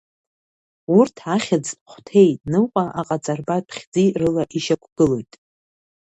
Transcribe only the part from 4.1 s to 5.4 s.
рыла ишьақәгылоит…